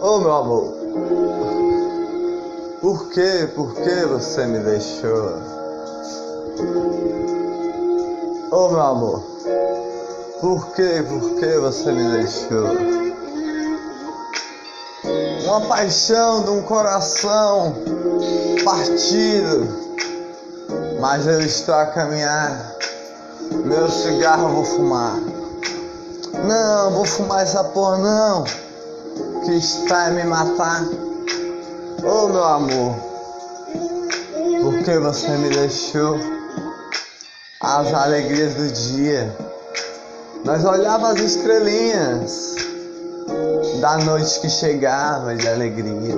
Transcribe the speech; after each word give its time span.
Oh 0.00 0.18
meu 0.20 0.32
amor, 0.32 0.72
por 2.80 3.08
que, 3.08 3.48
por 3.56 3.74
que 3.74 4.06
você 4.06 4.46
me 4.46 4.60
deixou? 4.60 5.32
Oh 8.52 8.68
meu 8.68 8.80
amor, 8.80 9.20
por 10.40 10.72
que, 10.74 11.02
por 11.02 11.34
que 11.40 11.58
você 11.58 11.90
me 11.90 12.08
deixou? 12.18 12.68
Uma 15.44 15.60
paixão 15.66 16.44
de 16.44 16.50
um 16.50 16.62
coração 16.62 17.74
partido, 18.64 19.66
mas 21.00 21.26
eu 21.26 21.40
estou 21.40 21.74
a 21.74 21.86
caminhar. 21.86 22.75
Meu 23.64 23.88
cigarro 23.90 24.48
eu 24.48 24.54
vou 24.54 24.64
fumar. 24.64 25.16
Não, 26.44 26.90
vou 26.92 27.04
fumar 27.04 27.42
essa 27.42 27.64
porra 27.64 27.98
não 27.98 28.44
que 29.44 29.52
está 29.52 30.06
a 30.06 30.10
me 30.10 30.24
matar. 30.24 30.84
Oh 32.04 32.28
meu 32.28 32.44
amor, 32.44 32.96
por 34.62 34.82
que 34.82 34.98
você 34.98 35.28
me 35.28 35.48
deixou 35.50 36.18
as 37.60 37.94
alegrias 37.94 38.54
do 38.54 38.68
dia? 38.70 39.36
Nós 40.44 40.64
olhávamos 40.64 41.20
as 41.20 41.30
estrelinhas 41.30 42.56
da 43.80 43.98
noite 43.98 44.40
que 44.40 44.48
chegava 44.48 45.34
de 45.34 45.48
alegria. 45.48 46.14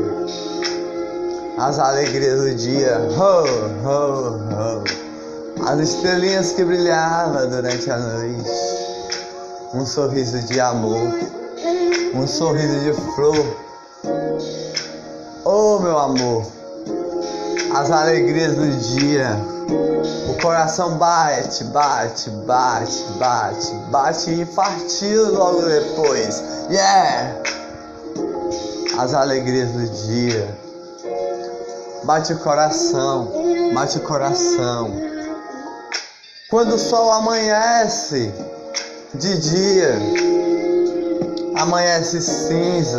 As 1.58 1.78
alegrias 1.78 2.40
do 2.40 2.54
dia, 2.54 2.98
oh, 3.18 3.88
oh, 3.88 4.84
oh. 4.84 5.07
As 5.66 5.80
estrelinhas 5.80 6.52
que 6.52 6.64
brilhavam 6.64 7.48
durante 7.48 7.90
a 7.90 7.98
noite. 7.98 8.50
Um 9.74 9.84
sorriso 9.84 10.38
de 10.42 10.58
amor 10.60 11.12
um 12.14 12.26
sorriso 12.26 12.80
de 12.80 12.92
flor. 13.14 13.56
Oh, 15.44 15.78
meu 15.78 15.98
amor, 15.98 16.46
as 17.74 17.90
alegrias 17.90 18.54
do 18.54 18.70
dia. 18.96 19.36
O 20.28 20.40
coração 20.40 20.96
bate, 20.96 21.64
bate, 21.64 22.30
bate, 22.30 23.02
bate, 23.18 23.74
bate 23.90 24.30
e 24.30 24.46
partiu 24.46 25.32
logo 25.34 25.62
depois. 25.62 26.42
Yeah! 26.70 27.42
As 28.98 29.14
alegrias 29.14 29.70
do 29.70 29.88
dia. 30.06 30.56
Bate 32.04 32.32
o 32.32 32.38
coração, 32.38 33.30
bate 33.74 33.98
o 33.98 34.00
coração. 34.00 35.17
Quando 36.50 36.76
o 36.76 36.78
sol 36.78 37.12
amanhece 37.12 38.32
de 39.12 39.38
dia 39.38 39.98
amanhece 41.54 42.22
cinza. 42.22 42.98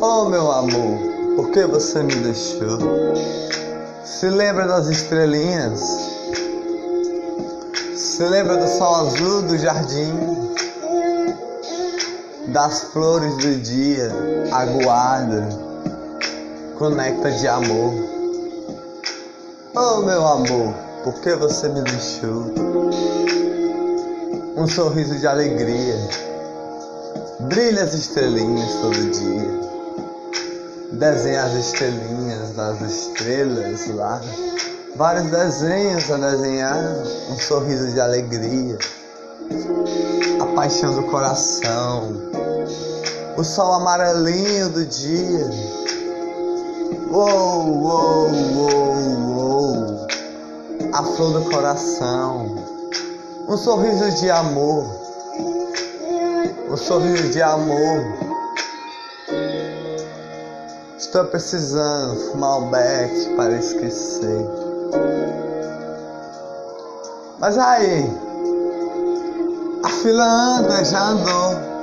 Oh 0.00 0.30
meu 0.30 0.50
amor, 0.50 0.98
por 1.36 1.50
que 1.50 1.66
você 1.66 2.02
me 2.02 2.14
deixou? 2.14 2.78
Se 4.02 4.30
lembra 4.30 4.66
das 4.66 4.86
estrelinhas? 4.86 5.78
Se 7.94 8.22
lembra 8.22 8.56
do 8.56 8.68
sol 8.68 8.94
azul 8.94 9.42
do 9.42 9.58
jardim? 9.58 10.14
Das 12.46 12.84
flores 12.84 13.36
do 13.36 13.56
dia, 13.56 14.10
aguada, 14.52 15.50
conecta 16.78 17.30
de 17.30 17.46
amor. 17.46 17.92
Oh 19.74 20.00
meu 20.00 20.26
amor, 20.26 20.85
por 21.06 21.20
que 21.20 21.36
você 21.36 21.68
me 21.68 21.82
deixou? 21.82 22.52
Um 24.56 24.66
sorriso 24.66 25.16
de 25.16 25.24
alegria 25.24 25.94
Brilha 27.42 27.84
as 27.84 27.94
estrelinhas 27.94 28.74
todo 28.80 29.10
dia. 29.12 29.60
Desenha 30.94 31.44
as 31.44 31.52
estrelinhas 31.52 32.50
das 32.56 32.80
estrelas 32.80 33.86
lá. 33.94 34.20
Vários 34.96 35.30
desenhos 35.30 36.10
a 36.10 36.16
desenhar. 36.16 36.76
Um 37.30 37.38
sorriso 37.38 37.92
de 37.92 38.00
alegria. 38.00 38.76
A 40.40 40.46
paixão 40.56 40.92
do 40.92 41.04
coração. 41.04 42.10
O 43.36 43.44
sol 43.44 43.74
amarelinho 43.74 44.70
do 44.70 44.84
dia. 44.84 45.50
Uou, 47.12 47.80
uou, 47.80 48.28
uou, 48.56 48.96
uou. 49.28 49.45
A 50.96 51.02
flor 51.02 51.32
do 51.32 51.50
coração. 51.50 52.56
Um 53.48 53.56
sorriso 53.56 54.10
de 54.20 54.30
amor 54.30 55.06
um 56.68 56.76
sorriso 56.76 57.28
de 57.30 57.40
amor. 57.40 58.04
Estou 60.98 61.24
precisando 61.26 62.16
fumar 62.30 62.58
um 62.58 62.70
beck 62.70 63.36
para 63.36 63.56
esquecer. 63.56 64.46
Mas 67.38 67.56
aí, 67.56 68.10
a 69.84 69.88
fila 69.88 70.24
anda, 70.24 70.84
já 70.84 71.08
andou. 71.10 71.76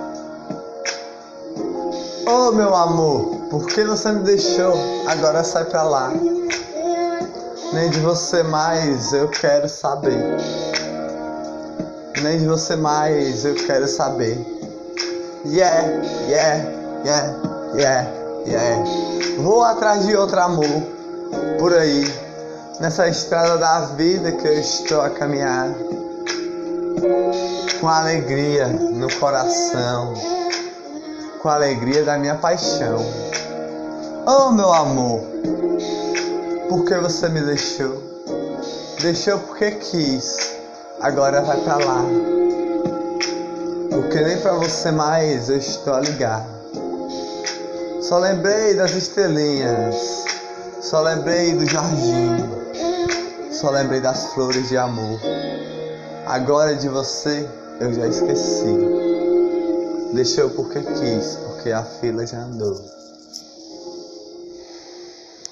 Oh 2.26 2.52
meu 2.52 2.74
amor, 2.76 3.36
por 3.50 3.66
que 3.68 3.84
você 3.84 4.12
me 4.12 4.24
deixou? 4.24 4.74
Agora 5.08 5.44
sai 5.44 5.66
pra 5.66 5.84
lá. 5.84 6.12
Nem 7.74 7.90
de 7.90 8.00
você 8.02 8.44
mais 8.44 9.14
eu 9.14 9.28
quero 9.28 9.68
saber. 9.68 10.38
Nem 12.22 12.38
de 12.38 12.46
você 12.46 12.76
mais 12.76 13.44
eu 13.44 13.56
quero 13.56 13.88
saber. 13.88 14.38
Yeah, 15.46 15.88
yeah, 16.30 16.66
yeah, 17.04 17.36
yeah, 17.76 18.12
yeah. 18.46 18.84
Vou 19.40 19.64
atrás 19.64 20.06
de 20.06 20.16
outro 20.16 20.40
amor 20.40 20.84
por 21.58 21.74
aí, 21.74 22.14
nessa 22.80 23.08
estrada 23.08 23.58
da 23.58 23.82
vida 23.88 24.32
que 24.32 24.48
eu 24.48 24.60
estou 24.60 25.02
a 25.02 25.10
caminhar. 25.10 25.70
Com 27.82 27.90
alegria 27.90 28.68
no 28.68 29.12
coração, 29.16 30.14
com 31.42 31.50
alegria 31.50 32.04
da 32.04 32.18
minha 32.18 32.36
paixão. 32.36 33.04
Oh, 34.26 34.52
meu 34.52 34.72
amor, 34.72 35.22
por 36.74 36.86
que 36.86 36.96
você 36.96 37.30
me 37.30 37.40
deixou? 37.40 38.02
Deixou 39.00 39.38
porque 39.38 39.74
quis, 39.74 40.56
agora 41.02 41.40
vai 41.44 41.62
pra 41.62 41.78
lá. 41.78 42.04
Porque 43.92 44.20
nem 44.20 44.40
para 44.40 44.54
você 44.54 44.90
mais 44.90 45.50
eu 45.50 45.58
estou 45.58 45.94
a 45.94 46.00
ligar. 46.00 46.44
Só 48.02 48.18
lembrei 48.18 48.74
das 48.74 48.90
estrelinhas, 48.96 50.26
só 50.82 51.02
lembrei 51.02 51.54
do 51.54 51.64
jardim, 51.68 52.38
só 53.52 53.70
lembrei 53.70 54.02
das 54.02 54.34
flores 54.34 54.68
de 54.68 54.76
amor. 54.76 55.20
Agora 56.26 56.76
de 56.76 56.90
você 56.90 57.48
eu 57.80 57.94
já 57.94 58.08
esqueci. 58.08 58.80
Deixou 60.12 60.50
porque 60.50 60.82
quis, 60.82 61.36
porque 61.36 61.72
a 61.72 61.84
fila 61.84 62.26
já 62.26 62.40
andou. 62.40 63.03